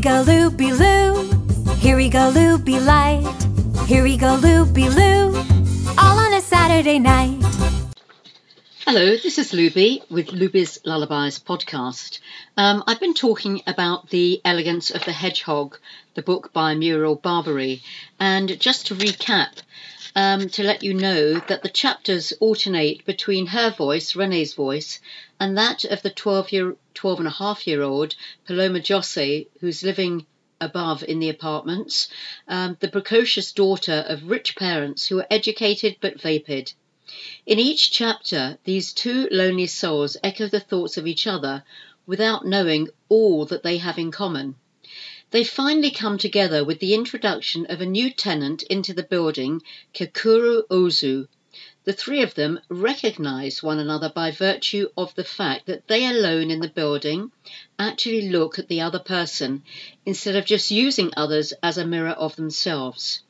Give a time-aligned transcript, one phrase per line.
[0.00, 1.30] we go, loopy loo.
[1.76, 3.22] Here we go, loopy light.
[3.86, 5.36] Here we go, loopy loo.
[5.98, 7.36] All on a Saturday night.
[8.86, 12.20] Hello, this is Looby with Looby's Lullabies podcast.
[12.56, 15.76] Um, I've been talking about The Elegance of the Hedgehog,
[16.14, 17.82] the book by Muriel Barbery.
[18.18, 19.52] And just to recap,
[20.16, 25.00] um, to let you know that the chapters alternate between her voice, Renee's voice,
[25.38, 28.14] and that of the 12 year, 12 and a half year old
[28.46, 30.26] Paloma Jose, who's living
[30.60, 32.08] above in the apartments,
[32.48, 36.72] um, the precocious daughter of rich parents who are educated but vapid.
[37.46, 41.64] In each chapter, these two lonely souls echo the thoughts of each other
[42.06, 44.54] without knowing all that they have in common.
[45.32, 49.62] They finally come together with the introduction of a new tenant into the building,
[49.94, 51.28] Kakuro Ozu.
[51.84, 56.50] The three of them recognize one another by virtue of the fact that they alone
[56.50, 57.30] in the building
[57.78, 59.62] actually look at the other person
[60.04, 63.22] instead of just using others as a mirror of themselves.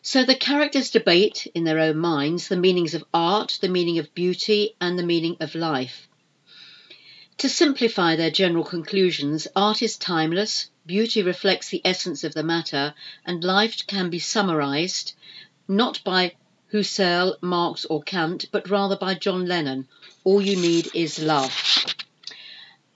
[0.00, 4.14] So the characters debate in their own minds the meanings of art, the meaning of
[4.14, 6.08] beauty, and the meaning of life.
[7.38, 12.94] To simplify their general conclusions, art is timeless, beauty reflects the essence of the matter,
[13.24, 15.14] and life can be summarized
[15.66, 16.32] not by
[16.72, 19.88] Husserl, Marx, or Kant, but rather by John Lennon.
[20.24, 21.52] All you need is love.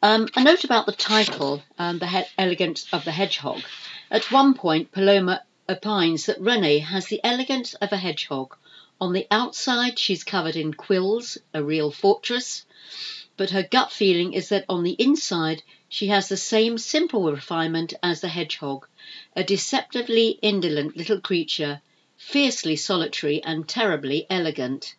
[0.02, 3.62] Um, a note about the title, um, The he- Elegance of the Hedgehog.
[4.10, 8.56] At one point, Paloma opines that Renee has the elegance of a hedgehog.
[9.00, 12.64] On the outside, she's covered in quills, a real fortress
[13.38, 17.94] but her gut feeling is that on the inside she has the same simple refinement
[18.02, 18.86] as the hedgehog,
[19.36, 21.80] a deceptively indolent little creature,
[22.16, 24.96] fiercely solitary and terribly elegant.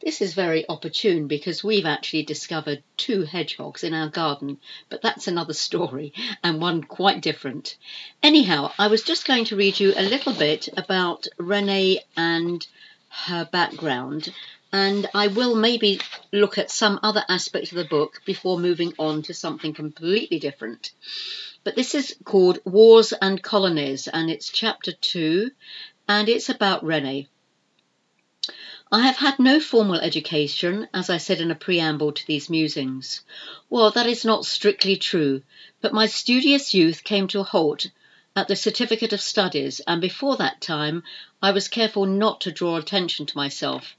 [0.00, 5.28] This is very opportune because we've actually discovered two hedgehogs in our garden, but that's
[5.28, 7.76] another story and one quite different.
[8.20, 12.66] Anyhow, I was just going to read you a little bit about Renee and
[13.08, 14.34] her background
[14.76, 16.00] and I will maybe
[16.34, 20.92] look at some other aspect of the book before moving on to something completely different.
[21.64, 25.50] But this is called Wars and Colonies, and it's chapter two,
[26.06, 27.26] and it's about Renée.
[28.92, 33.22] I have had no formal education, as I said in a preamble to these musings.
[33.70, 35.42] Well, that is not strictly true,
[35.80, 37.86] but my studious youth came to a halt
[38.36, 41.02] at the Certificate of Studies, and before that time
[41.40, 43.96] I was careful not to draw attention to myself.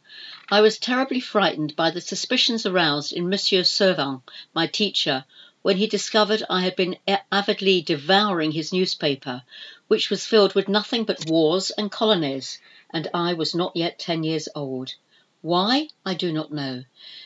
[0.50, 4.22] I was terribly frightened by the suspicions aroused in Monsieur Servin,
[4.53, 5.25] my teacher,
[5.62, 6.96] when he discovered I had been
[7.30, 9.44] avidly devouring his newspaper,
[9.90, 12.59] which was filled with nothing but wars and colonies,
[12.90, 14.94] and I was not yet ten years old.
[15.41, 15.90] Why?
[16.06, 16.85] I do not know.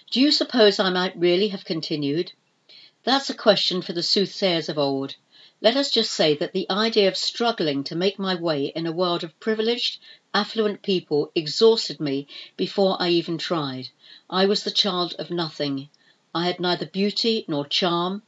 [0.09, 2.31] Do you suppose I might really have continued?
[3.03, 5.15] That's a question for the soothsayers of old.
[5.63, 8.91] Let us just say that the idea of struggling to make my way in a
[8.91, 9.99] world of privileged,
[10.33, 12.25] affluent people exhausted me
[12.57, 13.89] before I even tried.
[14.27, 15.89] I was the child of nothing.
[16.33, 18.23] I had neither beauty nor charm,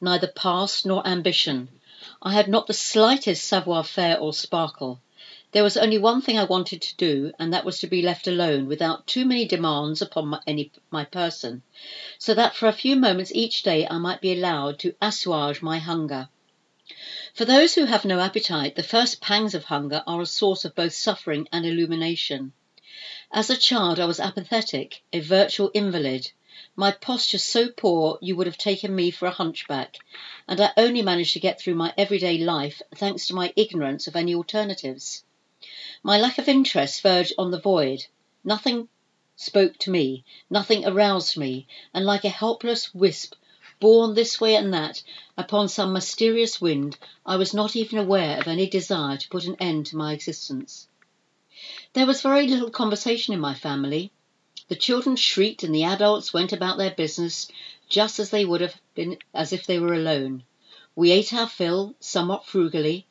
[0.00, 1.68] neither past nor ambition.
[2.22, 5.02] I had not the slightest savoir faire or sparkle.
[5.52, 8.26] There was only one thing I wanted to do, and that was to be left
[8.26, 11.64] alone without too many demands upon my, any, my person,
[12.18, 15.76] so that for a few moments each day I might be allowed to assuage my
[15.76, 16.30] hunger.
[17.34, 20.74] For those who have no appetite, the first pangs of hunger are a source of
[20.74, 22.54] both suffering and illumination.
[23.30, 26.32] As a child, I was apathetic, a virtual invalid.
[26.74, 29.98] My posture so poor you would have taken me for a hunchback,
[30.48, 34.16] and I only managed to get through my everyday life thanks to my ignorance of
[34.16, 35.24] any alternatives.
[36.02, 38.06] My lack of interest verged on the void.
[38.44, 38.88] Nothing
[39.36, 43.34] spoke to me, nothing aroused me, and like a helpless wisp
[43.80, 45.02] borne this way and that
[45.36, 49.56] upon some mysterious wind, I was not even aware of any desire to put an
[49.56, 50.88] end to my existence.
[51.92, 54.12] There was very little conversation in my family.
[54.68, 57.48] The children shrieked and the adults went about their business
[57.88, 60.44] just as they would have been as if they were alone.
[60.94, 63.06] We ate our fill, somewhat frugally.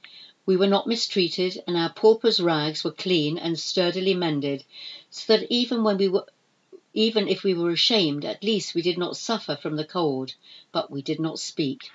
[0.46, 4.64] We were not mistreated, and our pauper's rags were clean and sturdily mended,
[5.10, 6.26] so that even when we were
[6.98, 10.34] even if we were ashamed, at least we did not suffer from the cold,
[10.72, 11.92] but we did not speak.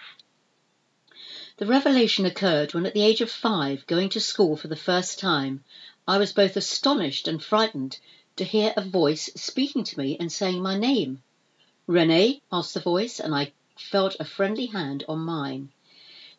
[1.57, 5.19] The revelation occurred when, at the age of five, going to school for the first
[5.19, 5.65] time,
[6.07, 7.99] I was both astonished and frightened
[8.37, 11.25] to hear a voice speaking to me and saying my name.
[11.89, 12.41] Renée?
[12.53, 15.73] asked the voice, and I felt a friendly hand on mine.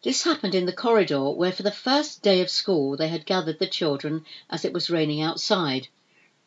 [0.04, 3.60] This happened in the corridor where, for the first day of school, they had gathered
[3.60, 5.90] the children as it was raining outside.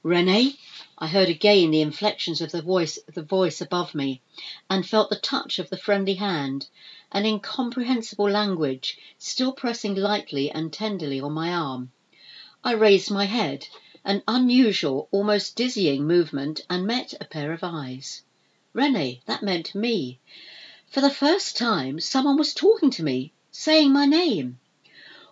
[0.07, 0.57] Renée?
[0.99, 4.23] I heard again the inflections of the voice, the voice above me,
[4.71, 6.69] and felt the touch of the friendly hand,
[7.11, 11.91] an incomprehensible language still pressing lightly and tenderly on my arm.
[12.63, 13.67] I raised my head,
[14.05, 18.23] an unusual, almost dizzying movement, and met a pair of eyes.
[18.77, 20.21] Renée, that meant me.
[20.87, 24.61] For the first time, someone was talking to me, saying my name.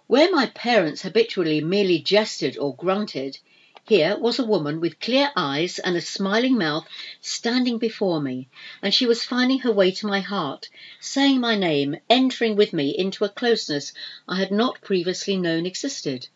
[0.09, 3.39] Where my parents habitually merely gestured or grunted,
[3.87, 6.89] here was a woman with clear eyes and a smiling mouth
[7.21, 8.49] standing before me,
[8.81, 10.71] and she was finding her way to my heart,
[11.01, 13.93] saying my name, entering with me into a closeness
[14.27, 16.27] I had not previously known existed.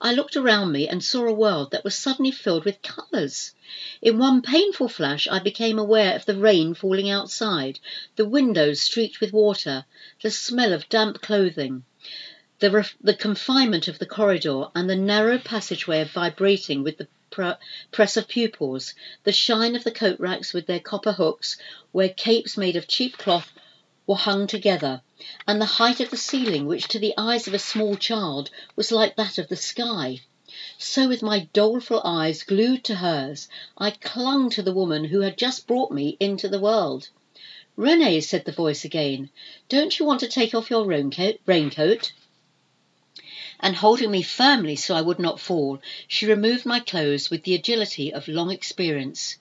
[0.00, 3.52] I looked around me and saw a world that was suddenly filled with colours.
[4.02, 7.78] In one painful flash, I became aware of the rain falling outside,
[8.16, 9.84] the windows streaked with water,
[10.22, 11.84] the smell of damp clothing
[12.60, 17.58] the, ref- the confinement of the corridor and the narrow passageway vibrating with the pr-
[17.90, 18.92] press of pupils,
[19.24, 21.56] the shine of the coat racks with their copper hooks,
[21.92, 23.50] where capes made of cheap cloth
[24.06, 25.00] were hung together,
[25.46, 28.92] and the height of the ceiling, which to the eyes of a small child was
[28.92, 30.20] like that of the sky.
[30.76, 33.48] So, with my doleful eyes glued to hers,
[33.78, 37.08] I clung to the woman who had just brought me into the world.
[37.78, 39.30] Renée, said the voice again,
[39.70, 42.12] don't you want to take off your raincoat?
[43.60, 47.54] And holding me firmly so I would not fall, she removed my clothes with the
[47.54, 49.36] agility of long experience.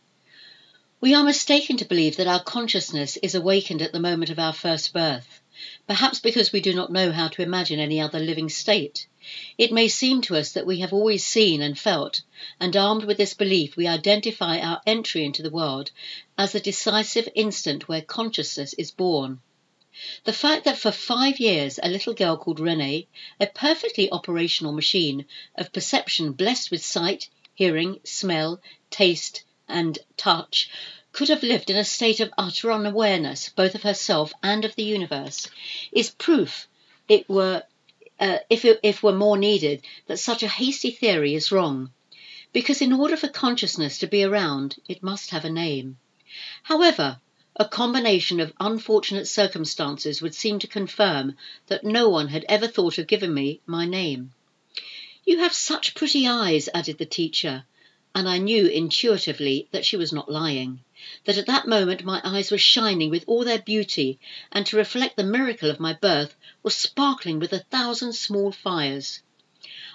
[1.01, 4.51] We are mistaken to believe that our consciousness is awakened at the moment of our
[4.51, 5.39] first birth,
[5.87, 9.07] perhaps because we do not know how to imagine any other living state.
[9.57, 12.21] It may seem to us that we have always seen and felt,
[12.59, 15.91] and armed with this belief, we identify our entry into the world
[16.37, 19.39] as the decisive instant where consciousness is born.
[20.23, 23.07] The fact that for five years a little girl called Renée,
[23.39, 25.25] a perfectly operational machine
[25.55, 30.69] of perception blessed with sight, hearing, smell, taste, and touch,
[31.11, 34.83] could have lived in a state of utter unawareness both of herself and of the
[34.83, 35.49] universe,
[35.91, 36.67] is proof,
[37.07, 37.63] it were,
[38.19, 41.91] uh, if it if were more needed, that such a hasty theory is wrong.
[42.53, 45.97] Because in order for consciousness to be around, it must have a name.
[46.61, 47.19] However,
[47.61, 51.35] a combination of unfortunate circumstances would seem to confirm
[51.67, 54.31] that no one had ever thought of giving me my name.
[55.25, 57.65] You have such pretty eyes, added the teacher,
[58.15, 60.79] and I knew intuitively that she was not lying,
[61.25, 64.19] that at that moment my eyes were shining with all their beauty,
[64.53, 69.21] and to reflect the miracle of my birth was sparkling with a thousand small fires.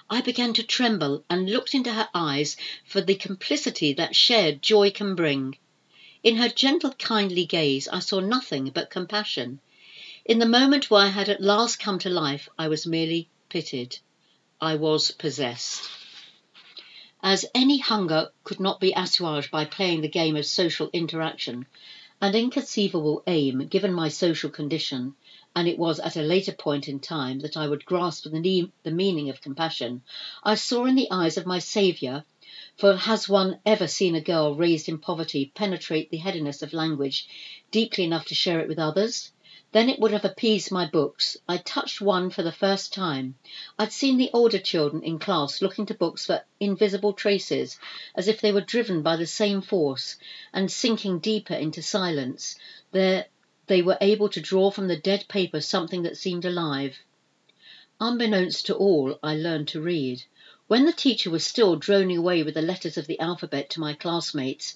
[0.07, 4.91] I began to tremble and looked into her eyes for the complicity that shared joy
[4.91, 5.57] can bring.
[6.25, 9.59] In her gentle, kindly gaze I saw nothing but compassion.
[10.25, 13.99] In the moment where I had at last come to life, I was merely pitied.
[14.59, 15.87] I was possessed.
[17.21, 21.67] As any hunger could not be assuaged by playing the game of social interaction,
[22.19, 25.13] an inconceivable aim, given my social condition,
[25.55, 28.89] and it was at a later point in time that I would grasp the, the
[28.89, 30.01] meaning of compassion,
[30.41, 32.25] I saw in the eyes of my Saviour
[32.77, 37.27] for has one ever seen a girl raised in poverty penetrate the headiness of language
[37.71, 39.31] deeply enough to share it with others?
[39.71, 41.37] Then it would have appeased my books.
[41.49, 43.35] I touched one for the first time.
[43.79, 47.79] I'd seen the older children in class looking to books for invisible traces,
[48.13, 50.15] as if they were driven by the same force,
[50.53, 52.55] and sinking deeper into silence,
[52.91, 53.25] there
[53.65, 56.99] they were able to draw from the dead paper something that seemed alive.
[57.99, 60.23] Unbeknownst to all, I learned to read.
[60.67, 63.93] When the teacher was still droning away with the letters of the alphabet to my
[63.93, 64.75] classmates,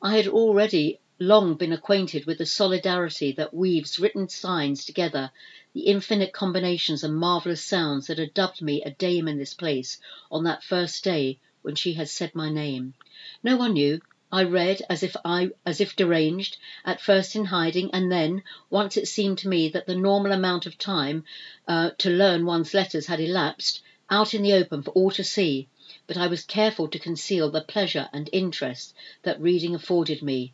[0.00, 5.30] I had already long been acquainted with the solidarity that weaves written signs together,
[5.74, 9.98] the infinite combinations and marvellous sounds that had dubbed me a dame in this place
[10.30, 12.94] on that first day when she had said my name.
[13.42, 14.00] No one knew.
[14.32, 18.96] I read as if I as if deranged, at first in hiding, and then, once
[18.96, 21.24] it seemed to me that the normal amount of time
[21.68, 25.68] uh, to learn one's letters had elapsed, out in the open for all to see,
[26.06, 30.52] but I was careful to conceal the pleasure and interest that reading afforded me.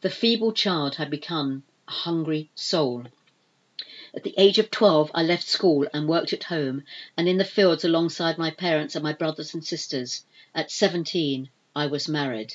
[0.00, 3.06] The feeble child had become a hungry soul.
[4.14, 6.84] At the age of 12, I left school and worked at home
[7.16, 10.24] and in the fields alongside my parents and my brothers and sisters.
[10.54, 12.54] At 17, I was married.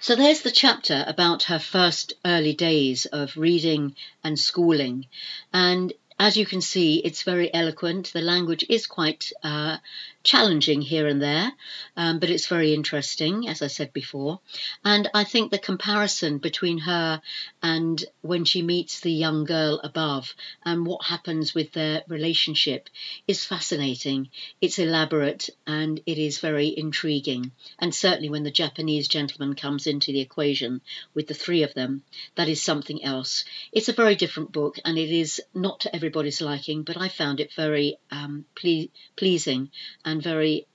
[0.00, 3.94] So there's the chapter about her first early days of reading
[4.24, 5.06] and schooling.
[5.52, 8.12] And as you can see, it's very eloquent.
[8.12, 9.78] The language is quite uh,
[10.22, 11.50] challenging here and there,
[11.96, 14.40] um, but it's very interesting, as I said before.
[14.84, 17.22] And I think the comparison between her
[17.62, 22.90] and when she meets the young girl above and what happens with their relationship
[23.26, 24.28] is fascinating.
[24.60, 27.52] It's elaborate and it is very intriguing.
[27.78, 30.82] And certainly when the Japanese gentleman comes into the equation
[31.14, 32.02] with the three of them,
[32.34, 33.44] that is something else.
[33.72, 37.38] It's a very different book and it is not to everybody's liking, but I found
[37.38, 39.70] it very um, ple- pleasing
[40.04, 40.66] and very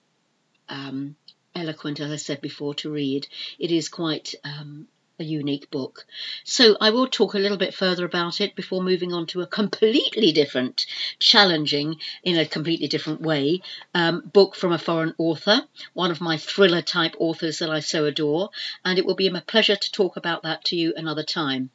[0.69, 1.17] um,
[1.53, 3.27] eloquent, as I said before, to read.
[3.59, 4.87] It is quite um,
[5.19, 6.05] a unique book.
[6.43, 9.47] So I will talk a little bit further about it before moving on to a
[9.47, 10.85] completely different,
[11.19, 13.61] challenging, in a completely different way,
[13.93, 15.61] um, book from a foreign author,
[15.93, 18.49] one of my thriller type authors that I so adore,
[18.83, 21.69] and it will be a pleasure to talk about that to you another time.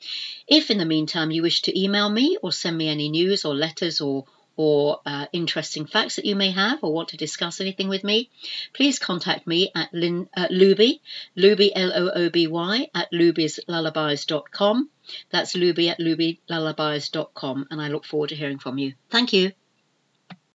[0.47, 3.55] If in the meantime you wish to email me or send me any news or
[3.55, 4.25] letters or
[4.57, 8.31] or uh, interesting facts that you may have or want to discuss anything with me,
[8.73, 11.01] please contact me at Lin, uh, Looby,
[11.37, 14.91] Looby, L-O-O-B-Y, at looby'slullabies.com.
[15.31, 18.95] That's looby at loobylullabies.com, and I look forward to hearing from you.
[19.11, 19.53] Thank you.